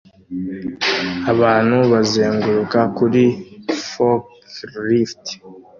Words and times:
Abantu 1.31 1.77
bazenguruka 1.91 2.79
kuri 2.97 3.23
forklift 3.89 5.25